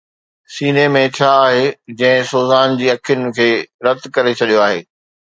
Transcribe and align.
سيني 0.53 0.83
۾ 0.93 1.01
ڇا 1.17 1.27
آهي 1.49 1.59
جنهن 1.99 2.23
سوزان 2.29 2.73
جي 2.79 2.87
اکين 2.93 3.21
کي 3.41 3.45
رت 3.89 4.09
ڪري 4.17 4.33
ڇڏيو 4.41 4.63
آهي؟ 4.65 4.81